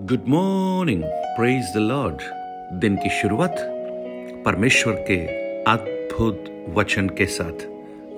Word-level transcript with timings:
Good 0.00 0.24
morning 0.28 1.02
praise 1.04 1.72
the 1.74 1.76
lord 1.76 2.16
दिन 2.80 2.96
की 2.96 3.10
शुरुआत 3.10 3.56
परमेश्वर 4.44 4.92
के 4.94 5.16
अद्भुत 5.62 6.44
वचन 6.76 7.08
के 7.08 7.26
साथ। 7.26 7.64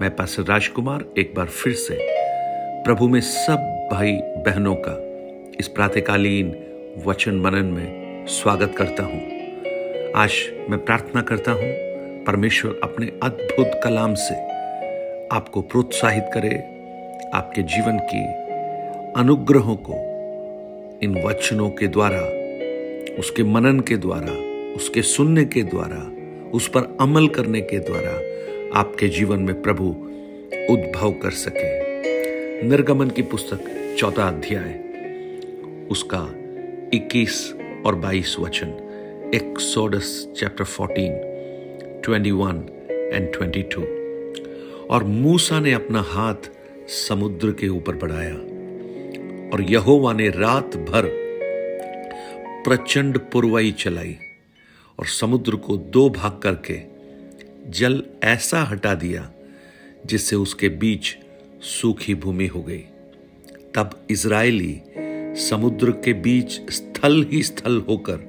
मैं 0.00 0.10
पास 0.16 0.36
राजकुमार 0.40 1.04
एक 1.18 1.32
बार 1.36 1.46
फिर 1.46 1.72
से 1.72 1.98
प्रभु 2.84 3.08
में 3.08 3.20
सब 3.20 3.88
भाई 3.92 4.12
बहनों 4.22 4.74
का 4.74 4.96
इस 5.60 5.68
प्रातकालीन 5.68 6.56
वचन 7.06 7.34
मनन 7.34 7.66
में 7.66 8.26
स्वागत 8.26 8.74
करता 8.78 9.02
हूँ। 9.02 9.20
आज 10.16 10.32
मैं 10.70 10.84
प्रार्थना 10.84 11.22
करता 11.22 11.52
हूँ, 11.52 11.70
परमेश्वर 12.24 12.80
अपने 12.82 13.06
अद्भुत 13.22 13.80
कलाम 13.84 14.14
से 14.14 14.34
आपको 15.36 15.60
प्रोत्साहित 15.60 16.30
करे, 16.34 16.56
आपके 17.34 17.62
जीवन 17.62 17.98
की 17.98 18.26
अनुग्रहों 19.20 19.76
को 19.76 20.07
इन 21.02 21.22
वचनों 21.24 21.70
के 21.70 21.86
द्वारा, 21.86 22.20
उसके 23.18 23.42
मनन 23.42 23.80
के 23.80 23.96
द्वारा, 23.96 24.32
उसके 24.74 25.02
सुनने 25.02 25.44
के 25.44 25.62
द्वारा, 25.62 26.12
उस 26.50 26.68
पर 26.68 26.96
अमल 27.00 27.28
करने 27.28 27.60
के 27.60 27.78
द्वारा 27.78 28.10
आपके 28.78 29.08
जीवन 29.08 29.38
में 29.38 29.62
प्रभु 29.62 29.84
उद्भव 30.70 31.12
कर 31.12 31.30
सके। 31.30 31.66
निर्गमन 32.68 33.08
की 33.08 33.22
पुस्तक, 33.22 33.60
चौथा 33.98 34.28
अध्याय, 34.28 34.80
उसका 35.90 36.34
21 36.94 37.54
और 37.86 37.94
22 37.94 38.36
वचन, 38.38 38.68
एक्सोडस 39.34 40.28
चैप्टर 40.36 40.64
14 40.64 41.12
21 42.02 42.68
एंड 42.90 43.32
22 43.32 43.84
और 44.90 45.04
मूसा 45.04 45.60
ने 45.60 45.72
अपना 45.72 46.00
हाथ 46.00 46.50
समुद्र 46.88 47.52
के 47.52 47.68
ऊपर 47.68 47.96
बढ़ाया। 47.96 48.57
और 49.52 49.62
यहोवा 49.62 50.12
ने 50.12 50.28
रात 50.28 50.76
भर 50.76 51.02
प्रचंड 52.64 53.18
पुरवाई 53.18 53.72
चलाई 53.72 54.16
और 54.98 55.06
समुद्र 55.06 55.56
को 55.56 55.76
दो 55.76 56.10
भाग 56.10 56.38
करके 56.38 56.80
जल 57.70 58.02
ऐसा 58.22 58.62
हटा 58.62 58.94
दिया 58.94 59.30
जिससे 60.06 60.36
उसके 60.36 60.68
बीच 60.68 61.18
सूखी 61.62 62.14
भूमि 62.14 62.46
हो 62.46 62.62
गई। 62.62 62.84
तब 63.74 64.06
इज़राइली 64.10 64.80
समुद्र 65.36 65.90
के 65.90 66.12
बीच 66.12 66.70
स्थल 66.70 67.26
ही 67.32 67.42
स्थल 67.42 67.82
होकर 67.88 68.20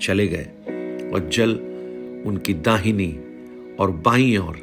चले 0.00 0.28
गए 0.28 0.44
और 1.10 1.30
जल 1.32 1.50
उनकी 2.26 2.54
दाहिनी 2.54 3.20
और 3.80 3.90
बाई 3.90 4.36
और 4.36 4.56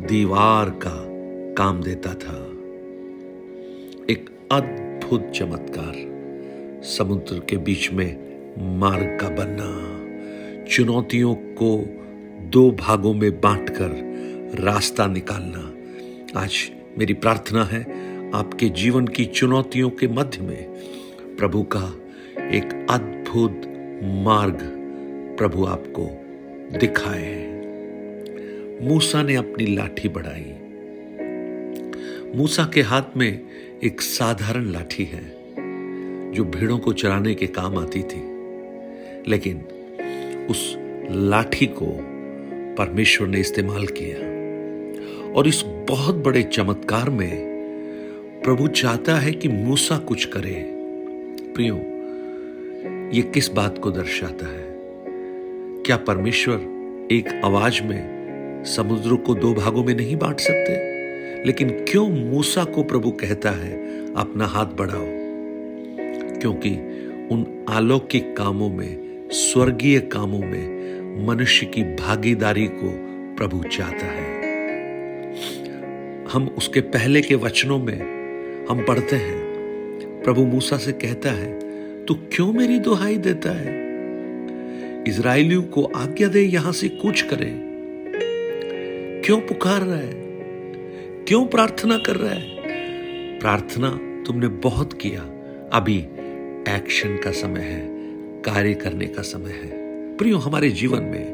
दीवार 0.00 0.70
का 0.70 1.04
काम 1.54 1.82
देता 1.82 2.14
था। 2.14 2.42
एक 4.10 4.30
अद्भुत 4.52 4.85
अद्भुत 5.06 5.30
चमत्कार। 5.30 5.94
समुद्र 6.82 7.38
के 7.38 7.56
बीच 7.56 7.92
में 7.92 8.16
मार्ग 8.78 9.18
का 9.20 9.28
बनना, 9.28 9.68
चुनौतियों 10.64 11.34
को 11.34 11.70
दो 12.40 12.70
भागों 12.70 13.14
में 13.14 13.40
बांटकर 13.40 13.90
रास्ता 14.64 15.06
निकालना। 15.06 15.72
आज 16.40 16.70
मेरी 16.98 17.14
प्रार्थना 17.14 17.64
है 17.64 17.80
आपके 18.32 18.68
जीवन 18.68 19.06
की 19.06 19.24
चुनौतियों 19.24 19.90
के 19.90 20.08
मध्य 20.08 20.42
में 20.42 20.66
प्रभु 21.38 21.62
का 21.62 21.84
एक 22.40 22.86
अद्भुत 22.90 23.62
मार्ग 24.04 24.58
प्रभु 25.38 25.64
आपको 25.64 26.06
दिखाए। 26.78 27.46
मूसा 28.82 29.22
ने 29.22 29.34
अपनी 29.34 29.76
लाठी 29.76 30.08
बढ़ाई। 30.08 30.54
मूसा 32.36 32.70
के 32.74 32.82
हाथ 32.82 33.16
में 33.16 33.42
एक 33.84 34.00
साधारण 34.00 34.64
लाठी 34.64 35.04
है, 35.04 35.36
जो 36.32 36.44
भेड़ों 36.44 36.78
को 36.78 36.92
चराने 36.92 37.34
के 37.34 37.46
काम 37.46 37.78
आती 37.78 38.02
थी। 38.02 38.22
लेकिन 39.30 39.64
उस 40.50 40.76
लाठी 41.10 41.66
को 41.66 41.86
परमेश्वर 42.74 43.28
ने 43.28 43.40
इस्तेमाल 43.40 43.86
किया। 43.86 44.16
और 45.32 45.48
इस 45.48 45.64
बहुत 45.66 46.14
बड़े 46.14 46.42
चमत्कार 46.42 47.10
में 47.10 47.56
प्रभु 48.44 48.68
चाहता 48.68 49.16
है 49.16 49.32
कि 49.32 49.48
मूसा 49.48 49.98
कुछ 49.98 50.24
करे। 50.24 50.70
प्रियो, 51.54 51.76
ये 53.16 53.22
किस 53.22 53.50
बात 53.50 53.78
को 53.78 53.90
दर्शाता 53.90 54.46
है? 54.46 54.66
क्या 55.82 55.96
परमेश्वर 55.96 56.56
एक 57.12 57.40
आवाज़ 57.44 57.82
में 57.82 58.16
समुद्र 58.64 59.16
को 59.16 59.34
दो 59.34 59.54
भागों 59.54 59.84
में 59.84 59.94
नहीं 59.94 60.16
बांट 60.16 60.40
सकते? 60.40 60.85
लेकिन 61.46 61.68
क्यों 61.70 62.08
मूसा 62.08 62.64
को 62.64 62.82
प्रभु 62.82 63.10
कहता 63.10 63.50
है, 63.50 63.72
अपना 64.14 64.46
हाथ 64.46 64.66
बढ़ाओ? 64.66 65.06
क्योंकि 66.40 66.70
उन 67.30 67.66
अलौकिक 67.68 68.36
कामों 68.36 68.70
में, 68.70 69.22
स्वर्गीय 69.30 70.00
कामों 70.00 70.40
में, 70.40 70.76
मनुष्य 71.26 71.66
की 71.66 71.82
भागीदारी 71.82 72.66
को 72.66 72.96
प्रभु 73.36 73.62
चाहता 73.62 74.06
है। 74.06 74.42
हम 76.32 76.54
उसके 76.58 76.80
पहले 76.80 77.20
के 77.20 77.34
वचनों 77.34 77.78
में, 77.78 78.00
हम 78.70 78.84
पढ़ते 78.84 79.16
हैं। 79.16 79.42
प्रभु 80.24 80.44
मूसा 80.44 80.76
से 80.76 80.92
कहता 80.92 81.30
है, 81.30 81.60
तू 82.04 82.14
तो 82.14 82.28
क्यों 82.32 82.52
मेरी 82.52 82.78
दुहाई 82.78 83.16
देता 83.16 83.50
है? 83.50 83.86
इसराइलियों 85.08 85.62
को 85.62 85.84
आज्ञा 85.84 86.28
दे, 86.28 86.40
यहाँ 86.40 86.72
से 86.72 86.88
कुछ 86.88 87.22
करे। 87.22 87.62
क्यों 89.20 89.40
पुकार 89.40 89.80
रहा 89.80 89.96
है? 89.96 90.25
क्यों 91.28 91.46
प्रार्थना 91.46 91.98
कर 91.98 92.16
रहा 92.16 92.30
है? 92.30 92.40
प्रार्थना 93.38 93.88
तुमने 94.26 94.48
बहुत 94.48 94.92
किया। 94.92 95.20
अभी 95.72 95.98
एक्शन 96.68 97.16
का 97.16 97.30
समय 97.30 97.60
है, 97.60 97.88
कार्य 98.42 98.74
करने 98.74 99.06
का 99.06 99.22
समय 99.22 99.50
है। 99.50 99.70
प्रियो, 100.16 100.38
हमारे 100.38 100.70
जीवन 100.70 101.02
में 101.02 101.32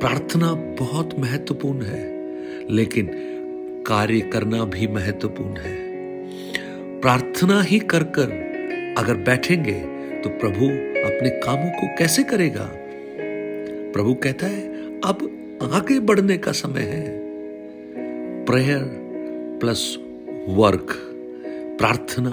प्रार्थना 0.00 0.52
बहुत 0.52 1.18
महत्वपूर्ण 1.18 1.82
है, 1.82 2.04
लेकिन 2.70 3.10
कार्य 3.86 4.20
करना 4.20 4.64
भी 4.64 4.86
महत्वपूर्ण 4.86 5.56
है। 5.56 5.76
प्रार्थना 7.00 7.62
ही 7.62 7.78
कर 7.78 8.02
कर 8.02 8.30
अगर 8.98 9.14
बैठेंगे 9.14 9.80
तो 10.20 10.30
प्रभु 10.30 10.66
अपने 11.06 11.30
कामों 11.30 11.70
को 11.70 11.86
कैसे 11.98 12.22
करेगा? 12.22 12.70
प्रभु 13.92 14.14
कहता 14.14 14.46
है, 14.46 14.68
अब 15.00 15.38
आगे 15.72 16.00
बढ़ने 16.00 16.38
का 16.38 16.52
समय 16.52 16.80
है। 16.80 17.21
प्रेयर 18.46 18.80
प्लस 19.60 19.98
वर्क 20.48 20.86
प्रार्थना 21.78 22.30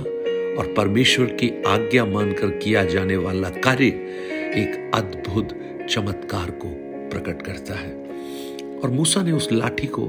और 0.61 0.73
परमेश्वर 0.77 1.25
की 1.25 1.63
आज्ञा 1.67 2.05
मानकर 2.05 2.49
किया 2.49 2.85
जाने 2.85 3.17
वाला 3.17 3.49
कार्य 3.49 3.85
एक 4.33 4.91
अद्भुत, 4.95 5.49
चमत्कार 5.89 6.51
को 6.51 6.67
प्रकट 7.09 7.41
करता 7.41 7.73
है। 7.73 8.05
और 8.79 8.89
मूसा 8.89 9.23
ने 9.23 9.31
उस 9.31 9.51
लाठी 9.51 9.87
को 9.87 10.01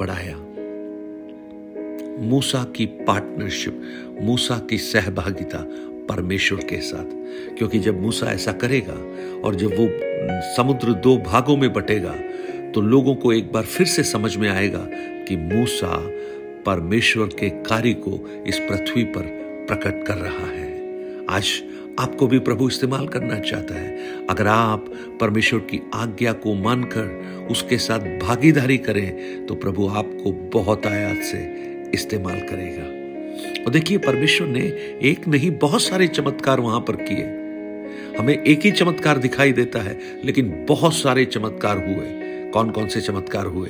बढ़ाया। 0.00 0.36
मूसा 2.20 2.64
की 2.76 2.86
पार्टनरशिप 2.86 3.82
मूसा 4.22 4.66
की 4.70 4.78
सहभागिता 4.78 5.58
परमेश्वर 6.08 6.58
के 6.58 6.80
साथ। 6.80 7.24
क्योंकि 7.58 7.78
जब 7.78 8.00
मूसा 8.00 8.26
ऐसा 8.26 8.52
करेगा 8.52 8.94
और 9.40 9.54
जब 9.54 9.68
वो 9.68 9.90
समुद्र 10.56 10.92
दो 10.92 11.16
भागों 11.16 11.56
में 11.56 11.72
बटेगा 11.72 12.14
तो 12.74 12.80
लोगों 12.80 13.14
को 13.14 13.32
एक 13.32 13.52
बार 13.52 13.62
फिर 13.62 13.86
से 13.86 14.02
समझ 14.02 14.36
में 14.36 14.48
आएगा 14.48 14.86
कि 15.28 15.36
मूसा 15.36 15.96
परमेश्वर 16.66 17.26
के 17.26 17.50
कार्य 17.50 17.92
को 17.92 18.44
इस 18.46 18.58
पृथ्वी 18.58 19.04
पर 19.04 19.22
प्रकट 19.68 20.06
कर 20.06 20.14
रहा 20.14 20.46
है। 20.46 21.26
आज 21.30 21.62
आपको 22.00 22.26
भी 22.26 22.38
प्रभु 22.38 22.68
इस्तेमाल 22.68 23.08
करना 23.08 23.38
चाहता 23.38 23.74
है। 23.74 24.26
अगर 24.26 24.46
आप 24.46 24.92
परमेश्वर 25.20 25.60
की 25.60 25.80
आज्ञा 25.94 26.32
को 26.32 26.54
मानकर 26.54 27.46
उसके 27.50 27.78
साथ 27.78 27.98
भागीदारी 27.98 28.78
करें 28.78 29.46
तो 29.46 29.54
प्रभु 29.54 29.88
आपको 29.88 30.32
बहुत 30.32 30.86
आयात 30.86 31.16
से 31.16 31.38
इस्तेमाल 31.94 32.40
करेगा। 32.40 32.82
और 33.64 33.70
देखिए, 33.70 33.98
परमेश्वर 33.98 34.48
ने 34.48 34.60
एक 35.02 35.28
नहीं 35.28 35.50
बहुत 35.50 35.82
सारे 35.82 36.08
चमत्कार 36.08 36.60
वहाँ 36.60 36.80
पर 36.80 36.96
किए। 36.96 37.24
हमें 38.18 38.42
एक 38.42 38.60
ही 38.64 38.70
चमत्कार 38.70 39.18
दिखाई 39.18 39.52
देता 39.52 39.82
है, 39.82 39.98
लेकिन 40.24 40.66
बहुत 40.68 40.94
सारे 40.94 41.24
चमत्कार 41.24 41.76
हुए। 41.76 42.23
कौन 42.54 42.70
कौन 42.70 42.88
से 42.88 43.00
चमत्कार 43.00 43.46
हुए। 43.46 43.68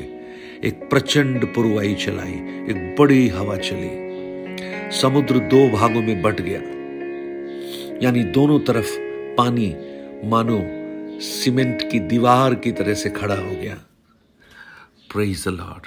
एक 0.65 0.91
प्रचंड 0.91 1.55
पुरवाई 1.55 1.95
चलाई, 1.95 2.33
एक 2.71 2.97
बड़ी 2.99 3.29
हवा 3.29 3.57
चली। 3.57 4.05
समुद्र 5.01 5.39
दो 5.39 5.71
भागों 5.71 6.03
में 6.03 6.23
बट 6.23 6.41
गया। 6.41 6.61
यानी 8.03 8.25
दोनों 8.25 8.61
तरफ़ 8.61 8.97
पानी, 9.37 9.77
मानो 10.25 10.63
सीमेंट 11.21 11.91
की 11.91 11.99
दीवार 11.99 12.55
की 12.55 12.73
तरह 12.73 12.95
से 12.95 13.11
खड़ा 13.11 13.35
हो 13.35 13.51
गया। 13.51 13.75
प्रेज 15.13 15.45
लॉर्ड 15.49 15.87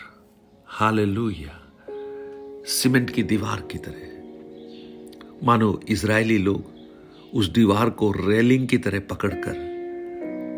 सीमेंट 2.68 3.10
की 3.10 3.24
दीवार 3.24 3.68
की 3.72 3.78
तरह। 3.78 4.18
मानो 5.44 5.82
इज़राइली 5.90 6.38
लोग 6.38 6.66
उस 7.34 7.50
दीवार 7.50 7.90
को 7.90 8.12
रेलिंग 8.12 8.68
की 8.68 8.78
तरह 8.78 9.00
पकड़कर 9.00 9.68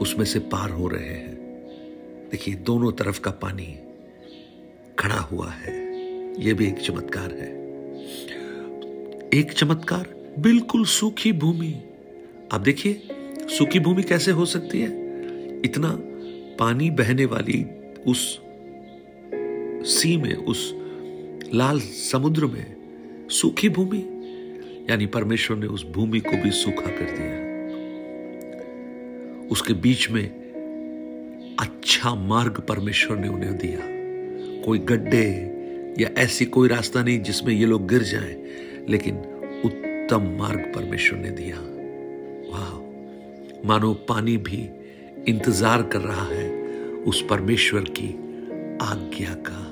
उसमें 0.01 0.25
से 0.25 0.39
पार 0.39 0.69
हो 0.69 0.87
रहे 0.87 1.05
हैं। 1.05 1.38
देखिए, 2.31 2.55
दोनों 2.55 2.91
तरफ़ 2.91 3.21
का 3.21 3.31
पानी 3.31 3.79
खड़ा 4.99 5.15
हुआ 5.15 5.51
है। 5.51 5.89
यह 6.43 6.53
भी 6.53 6.67
एक 6.67 6.79
चमत्कार 6.79 7.31
है। 7.31 7.59
एक 9.33 9.51
चमत्कार, 9.51 10.35
बिल्कुल 10.39 10.85
सूखी 10.85 11.31
भूमि। 11.31 11.83
आप 12.51 12.61
देखिए, 12.61 13.01
सूखी 13.41 13.79
भूमि 13.79 14.03
कैसे 14.03 14.31
हो 14.31 14.45
सकती 14.45 14.81
है? 14.81 14.89
इतना 15.65 15.97
पानी 16.59 16.89
बहने 16.89 17.25
वाली 17.25 17.65
उस 18.07 18.39
सी 19.91 20.17
में, 20.17 20.35
उस 20.35 20.75
लाल 21.53 21.79
समुद्र 21.79 22.45
में 22.45 22.75
सूखी 23.29 23.69
भूमि, 23.69 24.05
यानी 24.89 25.05
परमेश्वर 25.05 25.57
ने 25.57 25.67
उस 25.67 25.85
भूमि 25.85 26.19
को 26.19 26.43
भी 26.43 26.51
सूखा 26.51 26.87
कर 26.87 27.05
दिया। 27.05 27.49
उसके 29.51 29.73
बीच 29.73 30.09
में 30.09 30.48
अच्छा 31.89 32.13
मार्ग 32.15 32.59
परमेश्वर 32.61 33.17
ने 33.17 33.27
उन्हें 33.27 33.55
दिया। 33.57 33.79
कोई 34.65 34.79
गड्ढे 34.79 35.25
या 35.99 36.09
ऐसी 36.21 36.45
कोई 36.45 36.67
रास्ता 36.67 37.01
नहीं 37.03 37.21
जिसमें 37.21 37.53
ये 37.53 37.65
लोग 37.65 37.87
गिर 37.89 38.03
जाएँ, 38.03 38.35
लेकिन 38.89 39.15
उत्तम 39.65 40.27
मार्ग 40.39 40.71
परमेश्वर 40.75 41.19
ने 41.19 41.31
दिया। 41.31 41.57
वाह 42.51 43.67
मानो 43.67 43.93
पानी 44.09 44.37
भी 44.37 44.61
इंतज़ार 45.27 45.83
कर 45.83 46.01
रहा 46.01 46.25
है 46.25 46.47
उस 47.03 47.25
परमेश्वर 47.29 47.91
की 47.97 48.09
आज्ञा 48.83 49.33
का। 49.49 49.65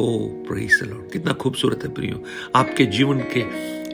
ओ 0.00 0.18
प्रेज 0.48 0.80
लॉर्ड 0.82 1.10
कितना 1.12 1.32
खूबसूरत 1.34 1.84
है 1.84 1.94
प्रियो। 1.94 2.24
आपके 2.56 2.86
जीवन 2.88 3.20
के 3.34 3.44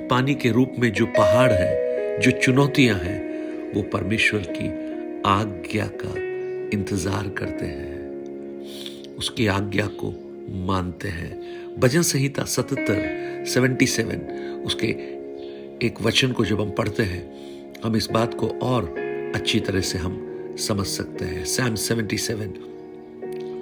पानी 0.08 0.34
के 0.34 0.52
रूप 0.52 0.74
में 0.78 0.92
जो 0.92 1.06
पहाड़ 1.18 1.52
है 1.52 2.20
जो 2.20 2.40
चुनौतियाँ 2.40 2.98
हैं 2.98 3.20
वो 3.74 3.82
परमेश्वर 3.92 4.52
की 4.56 4.68
आज्ञा 5.30 5.86
का 5.96 6.20
इंतज़ार 6.72 7.28
करते 7.28 7.66
हैं। 7.66 9.16
उसकी 9.16 9.46
आज्ञा 9.46 9.86
को 9.86 10.12
मानते 10.66 11.08
हैं। 11.08 11.78
भजन 11.80 12.02
संहिता 12.02 12.44
सतहत्तर 12.44 13.44
सेवेंटी 13.48 13.86
सेवन 13.86 14.62
उसके 14.66 14.86
एक 15.86 16.02
वचन 16.02 16.32
को 16.32 16.44
जब 16.44 16.60
हम 16.60 16.70
पढ़ते 16.70 17.02
हैं, 17.02 17.22
हम 17.84 17.96
इस 17.96 18.08
बात 18.10 18.34
को 18.34 18.48
और 18.62 18.94
अच्छी 19.34 19.60
तरह 19.60 19.80
से 19.80 19.98
हम 19.98 20.54
समझ 20.58 20.86
सकते 20.86 21.24
हैं। 21.24 21.44
सैम 21.44 21.74
सेवेंटी 21.74 22.18
सेवन 22.18 22.54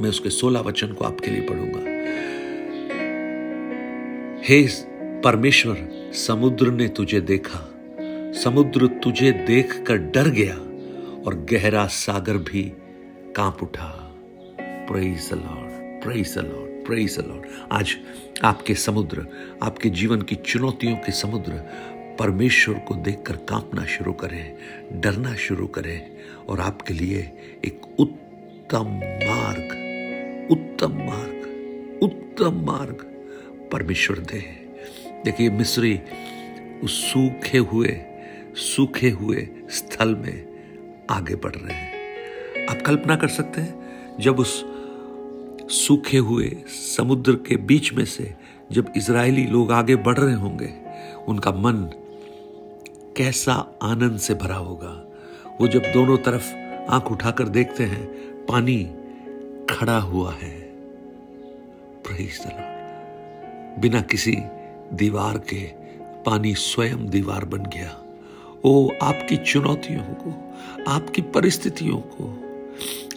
मैं 0.00 0.08
उसके 0.10 0.30
सोलह 0.30 0.60
वचन 0.60 0.92
को 0.92 1.04
आपके 1.04 1.30
लिए 1.30 1.40
पढ़ूँगा। 1.40 1.80
हे 4.48 4.62
परमेश्वर, 5.22 5.88
समुद्र 6.16 6.70
ने 6.70 6.88
तुझे 6.88 7.20
देखा। 7.20 7.66
समुद्र 8.34 8.86
तुझे 9.02 9.32
देखकर 9.46 9.96
डर 9.96 10.28
गया 10.30 10.54
और 11.26 11.46
गहरा 11.50 11.86
सागर 11.86 12.36
भी 12.42 12.62
काँप 13.36 13.62
उठा। 13.62 13.88
Praise 14.88 15.28
the 15.30 15.34
lord 15.34 16.02
praise 16.02 16.34
the 16.34 16.38
lord 16.38 16.84
praise 16.86 17.18
lord 17.18 17.46
आज 17.72 17.94
आपके 18.44 18.74
समुद्र, 18.74 19.26
आपके 19.62 19.88
जीवन 19.90 20.22
की 20.22 20.34
चुनौतियों 20.34 20.96
के 20.96 21.12
समुद्र 21.12 21.52
परमेश्वर 22.18 22.78
को 22.78 22.94
देखकर 22.94 23.36
कांपना 23.48 23.84
शुरू 23.86 24.12
करें, 24.12 24.56
डरना 25.00 25.34
शुरू 25.36 25.66
करें 25.66 26.10
और 26.48 26.60
आपके 26.60 26.94
लिए 26.94 27.20
एक 27.64 28.00
उत्तम 28.00 28.90
मार्ग 29.26 29.78
उत्तम 30.50 30.98
मार्ग 30.98 32.00
उत्तम 32.02 32.60
मार्ग 32.66 33.06
परमेश्वर 33.72 34.18
दे। 34.18 34.40
देखिए, 35.24 35.50
मिस्री, 35.50 36.00
उस 36.84 37.00
सूखे 37.04 37.58
हुए 37.58 38.00
सूखे 38.56 39.10
हुए 39.10 39.48
स्थल 39.70 40.14
में 40.14 41.06
आगे 41.10 41.34
बढ़ 41.34 41.54
रहे 41.54 41.74
हैं। 41.74 41.99
आप 42.70 42.82
कल्पना 42.82 43.16
कर 43.16 43.28
सकते 43.28 43.60
हैं, 43.60 43.80
जब 44.20 44.40
उस 44.40 44.64
सूखे 45.70 46.18
हुए 46.18 46.56
समुद्र 46.66 47.32
के 47.32 47.56
बीच 47.56 47.92
में 47.92 48.04
से 48.04 48.34
जब 48.72 48.92
इज़राइली 48.96 49.46
लोग 49.46 49.72
आगे 49.72 49.96
बढ़ 49.96 50.18
रहे 50.18 50.34
होंगे, 50.34 50.74
उनका 51.28 51.50
मन 51.50 51.90
कैसा 53.16 53.78
आनंद 53.82 54.18
से 54.18 54.34
भरा 54.34 54.56
होगा। 54.56 55.06
वो 55.60 55.68
जब 55.68 55.82
दोनों 55.82 56.18
तरफ़ 56.18 56.54
आँख 56.90 57.12
उठाकर 57.12 57.48
देखते 57.48 57.84
हैं, 57.84 58.06
पानी 58.46 58.84
खड़ा 59.70 59.98
हुआ 59.98 60.34
है। 60.34 60.60
बिना 63.80 64.00
किसी 64.00 64.36
दीवार 64.92 65.38
के 65.38 65.66
पानी 66.22 66.54
स्वयं 66.54 67.08
दीवार 67.08 67.44
बन 67.44 67.62
गया। 67.62 68.02
ओ, 68.64 68.88
आपकी 69.02 69.36
चुनौतियों 69.36 70.02
को, 70.02 70.54
आपकी 70.88 71.22
परिस्थितियों 71.22 71.96
को 71.96 72.49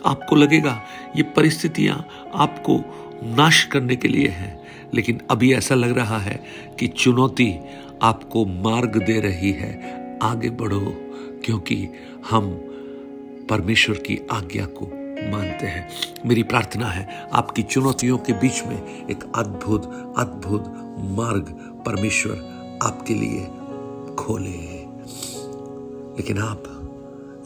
आपको 0.06 0.36
लगेगा 0.36 0.82
ये 1.16 1.24
परिस्थितियाँ 1.24 2.08
आपको 2.36 2.80
नाश 3.24 3.64
करने 3.64 3.96
के 3.96 4.08
लिए 4.08 4.28
हैं, 4.28 4.64
लेकिन 4.94 5.22
अभी 5.30 5.54
ऐसा 5.54 5.76
लग 5.76 5.98
रहा 5.98 6.18
है 6.18 6.44
कि 6.80 6.88
चुनौती 6.88 7.60
आपको 8.02 8.46
मार्ग 8.46 9.04
दे 9.04 9.20
रही 9.20 9.52
है। 9.52 10.04
आगे 10.24 10.50
बढ़ो, 10.50 10.94
क्योंकि 11.46 11.88
हम 12.30 12.52
परमेश्वर 13.50 13.96
की 13.96 14.28
आज्ञा 14.32 14.66
को 14.66 14.86
मानते 15.32 15.68
हैं। 15.68 15.90
मेरी 16.26 16.44
प्रार्थना 16.44 16.88
है, 16.88 17.30
आपकी 17.34 17.64
चुनौतियों 17.64 18.18
के 18.18 18.34
बीच 18.34 18.64
में 18.64 19.08
एक 19.08 19.24
अद्भुत 19.36 20.16
अद्भुत 20.18 20.64
मार्ग 21.00 21.46
परमेश्वर 21.86 22.36
आपके 22.84 23.14
लिए 23.14 23.46
खोले। 24.16 24.84
लेकिन 26.18 26.38
आप 26.38 26.73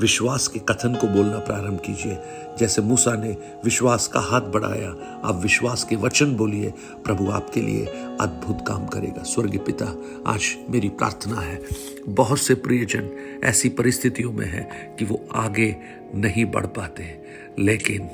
विश्वास 0.02 0.48
के 0.48 0.60
कथन 0.60 0.96
को 0.96 1.08
बोलना 1.08 1.38
प्रारंभ 1.38 1.80
कीजिए। 1.80 2.18
जैसे 2.60 2.82
मूसा 2.82 3.16
ने 3.16 3.38
विश्वास 3.66 4.08
का 4.08 4.20
हाथ 4.20 4.42
बढ़ाया, 4.42 5.22
आप 5.24 5.40
विश्वास 5.44 5.84
के 5.84 5.96
वचन 5.96 6.36
बोलिए, 6.36 6.74
प्रभु 7.04 7.32
आपके 7.32 7.62
लिए 7.62 7.86
अद्भुत 8.22 8.58
काम 8.68 8.88
करेगा। 8.88 9.24
स्वर्गीय 9.24 9.60
पिता, 9.60 9.86
आज 10.28 10.58
मेरी 10.70 10.90
प्रार्थना 10.90 11.42
है, 11.42 11.62
बहुत 12.10 12.40
से 12.40 12.56
प्रियजन 12.56 13.10
ऐसी 13.44 13.70
परिस्थितियों 13.70 14.34
में 14.34 14.46
है 14.46 14.96
कि 15.00 15.06
वो 15.06 15.26
आगे 15.36 15.76
नहीं 16.16 16.46
बढ़ 16.46 16.66
पाते। 16.66 17.24
लेकिन 17.60 18.10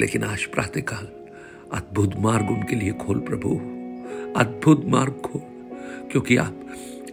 लेकिन 0.00 0.24
आज 0.24 0.44
प्रातःकाल, 0.44 1.08
अद्भुत 1.72 2.12
मार्ग 2.16 2.50
उनके 2.50 2.76
लिए 2.76 2.92
खोल 2.92 3.18
प्रभु। 3.18 3.48
अद्भुत 4.40 4.82
मार्ग 4.86 5.12
खोल, 5.12 5.42
क्योंकि 6.10 6.36
आप 6.36 6.66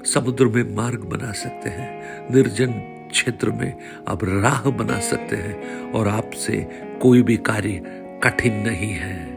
समुद्र 0.06 0.46
में 0.46 0.76
मार्ग 0.76 1.00
बना 1.00 1.32
सकते 1.32 1.70
हैं, 1.70 2.02
निर्जन 2.34 2.98
क्षेत्र 3.12 3.50
में 3.50 3.78
आप 4.08 4.20
राह 4.24 4.70
बना 4.70 5.00
सकते 5.00 5.36
हैं 5.36 5.92
और 5.92 6.08
आपसे 6.08 6.68
कोई 7.02 7.22
भी 7.22 7.38
कार्य 7.38 7.82
कठिन 8.24 8.54
नहीं 8.54 8.92
है। 8.92 9.32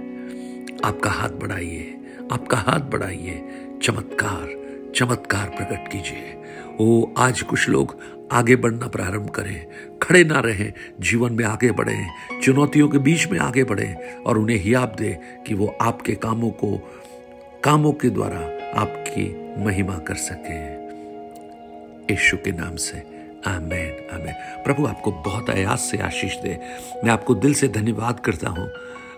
आपका 0.85 1.11
हाथ 1.11 1.31
बढ़ाइए, 1.31 1.99
आपका 2.33 2.57
हाथ 2.57 2.81
बढ़ाइए। 2.81 3.45
चमत्कार 3.83 4.65
चमत्कार 4.95 5.49
प्रकट 5.49 5.93
कीजिए। 5.93 6.43
ओ, 6.81 7.15
आज 7.19 7.43
कुछ 7.43 7.69
लोग 7.69 7.99
आगे 8.33 8.57
बढ़ना 8.57 8.89
प्रारंभ 8.89 9.31
करें, 9.31 9.67
खड़े 10.03 10.25
ना 10.25 10.41
रहें, 10.41 10.73
जीवन 11.01 11.33
में 11.33 11.45
आगे 11.45 11.71
बढ़ें, 11.71 12.07
चुनौतियों 12.43 12.89
के 12.89 12.99
बीच 12.99 13.29
में 13.29 13.39
आगे 13.39 13.65
बढ़ें 13.65 14.15
और 14.15 14.39
उन्हें 14.39 14.57
हियाब 14.57 14.97
दे 14.99 15.19
कि 15.47 15.55
वो 15.55 15.77
आपके 15.81 16.15
कामों 16.15 16.51
को, 16.51 16.77
कामों 17.65 17.93
के 17.93 18.11
द्वारा 18.11 18.39
आपकी 18.81 19.55
महिमा 19.65 19.99
कर 19.99 20.15
सके। 20.15 20.61
यीशु 22.13 22.37
के 22.37 22.53
नाम 22.53 22.77
से 22.77 23.14
आमेन 23.47 24.15
आमेन। 24.15 24.63
प्रभु 24.65 24.87
आपको 24.87 25.13
बहुत 25.13 25.51
आयास 25.51 25.81
से 25.81 25.99
आशीष 25.99 26.37
दे। 26.37 26.61
मैं 27.05 27.11
आपको 27.11 27.35
दिल 27.35 27.55
से 27.55 27.69
धन्यवाद 27.69 28.21
करता 28.21 28.51
हूँ। 28.51 28.71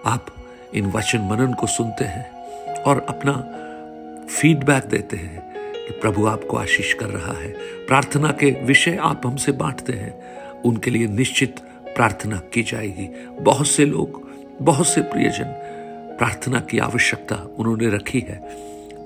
आप 0.07 0.27
इन 0.75 0.87
वचन 0.87 1.19
मनन 1.19 1.55
को 1.55 1.67
सुनते 1.67 2.05
हैं 2.05 2.31
और 2.83 3.07
अपना 3.09 3.33
फीडबैक 4.27 4.85
देते 4.85 5.17
हैं 5.17 5.53
कि 5.87 5.93
प्रभु 6.01 6.27
आपको 6.27 6.57
आशीष 6.57 6.93
कर 6.93 7.07
रहा 7.07 7.39
है। 7.39 7.53
प्रार्थना 7.87 8.29
के 8.29 8.51
विषय 8.51 8.97
आप 8.97 9.23
हमसे 9.27 9.53
बांटते 9.53 9.93
हैं। 9.93 10.37
उनके 10.63 10.91
लिए 10.91 11.07
निश्चित 11.07 11.61
प्रार्थना 11.97 12.37
की 12.37 12.63
जाएगी। 12.63 13.27
बहुत 13.41 13.67
से 13.67 13.85
लोग, 13.85 14.31
बहुत 14.63 14.87
से 14.87 15.01
प्रियजन, 15.01 15.45
प्रार्थना 16.19 16.61
की 16.61 16.79
आवश्यकता 16.79 17.37
उन्होंने 17.59 17.89
रखी 17.89 18.21
है। 18.21 18.57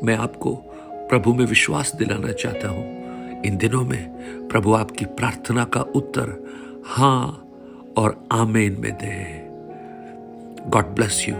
मैं 0.05 0.17
आपको 0.17 0.55
प्रभु 0.95 1.35
में 1.35 1.47
विश्वास 1.47 1.95
दिलाना 1.95 2.33
चाहता 2.33 2.69
हूँ। 2.69 3.00
इन 3.45 3.57
दिनों 3.57 3.85
में 3.85 4.03
प्रभु 4.49 4.73
आपकी 4.75 5.05
प्रार्थना 5.05 5.65
का 5.65 5.81
उत्तर 5.81 6.37
हाँ 6.87 7.47
और 7.97 8.29
आमेन 8.33 8.77
में 8.81 8.93
दे। 8.93 9.15
गॉड 10.71 10.87
ब्लेस 10.87 11.25
यू 11.29 11.35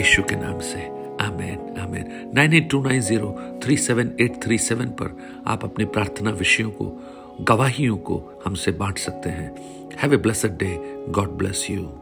यशु 0.00 0.22
के 0.22 0.36
नाम 0.36 0.58
से। 0.60 0.80
Amen 1.24 1.76
amen. 1.80 2.32
Nine 2.34 2.52
eight 2.52 2.70
two 2.70 2.82
nine 2.82 3.00
zero 3.00 3.60
three 3.64 3.76
seven 3.76 4.10
eight 4.20 4.42
three 4.42 4.58
seven 4.58 4.86
पर 4.86 5.16
आप 5.46 5.64
अपने 5.64 5.84
प्रार्थना 5.84 6.30
विषयों 6.30 6.70
को, 6.70 6.86
गवाहियों 7.40 7.96
को 7.96 8.42
हमसे 8.44 8.72
बांट 8.72 8.98
सकते 8.98 9.30
हैं। 9.30 9.54
Have 10.02 10.14
a 10.14 10.16
blessed 10.16 10.58
day 10.58 10.76
God 11.08 11.30
bless 11.30 11.66
you 11.70 11.84